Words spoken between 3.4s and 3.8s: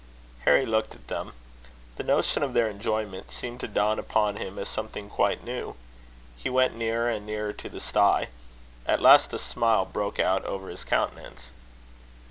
to